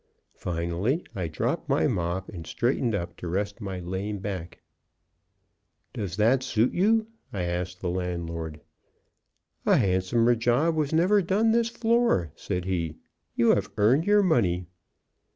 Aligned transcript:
Finally, 0.33 1.03
I 1.13 1.27
dropped 1.27 1.69
my 1.69 1.85
mop 1.85 2.27
and 2.29 2.47
straightened 2.47 2.95
up 2.95 3.15
to 3.17 3.27
rest 3.27 3.61
my 3.61 3.77
lame 3.79 4.17
back. 4.17 4.59
"Does 5.93 6.17
that 6.17 6.41
suit 6.41 6.73
you?" 6.73 7.05
I 7.31 7.43
asked 7.43 7.81
the 7.81 7.89
landlord. 7.91 8.61
"A 9.63 9.77
handsomer 9.77 10.33
job 10.33 10.73
was 10.73 10.91
never 10.91 11.21
done 11.21 11.51
this 11.51 11.69
floor," 11.69 12.31
said 12.35 12.65
he; 12.65 12.95
"you 13.35 13.49
have 13.51 13.69
earned 13.77 14.07
your 14.07 14.23
money." 14.23 14.65